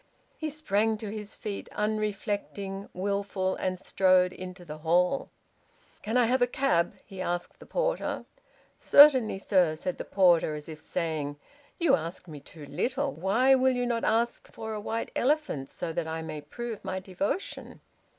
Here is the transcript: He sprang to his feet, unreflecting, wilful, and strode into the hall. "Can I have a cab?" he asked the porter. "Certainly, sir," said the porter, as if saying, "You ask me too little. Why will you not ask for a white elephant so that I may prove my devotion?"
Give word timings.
He 0.35 0.49
sprang 0.49 0.97
to 0.97 1.11
his 1.11 1.35
feet, 1.35 1.69
unreflecting, 1.73 2.89
wilful, 2.91 3.53
and 3.57 3.79
strode 3.79 4.33
into 4.33 4.65
the 4.65 4.79
hall. 4.79 5.29
"Can 6.01 6.17
I 6.17 6.25
have 6.25 6.41
a 6.41 6.47
cab?" 6.47 6.95
he 7.05 7.21
asked 7.21 7.59
the 7.59 7.67
porter. 7.67 8.25
"Certainly, 8.79 9.37
sir," 9.37 9.75
said 9.75 9.99
the 9.99 10.03
porter, 10.03 10.55
as 10.55 10.67
if 10.67 10.81
saying, 10.81 11.37
"You 11.79 11.93
ask 11.95 12.27
me 12.27 12.39
too 12.39 12.65
little. 12.65 13.13
Why 13.13 13.53
will 13.53 13.75
you 13.75 13.85
not 13.85 14.03
ask 14.03 14.47
for 14.51 14.73
a 14.73 14.81
white 14.81 15.11
elephant 15.15 15.69
so 15.69 15.93
that 15.93 16.07
I 16.07 16.23
may 16.23 16.41
prove 16.41 16.83
my 16.83 16.99
devotion?" 16.99 17.79